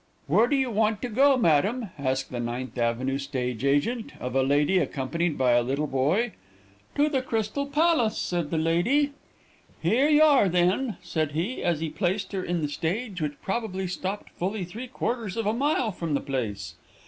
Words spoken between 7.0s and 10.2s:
the Crystal Palace,' said the lady. "'Here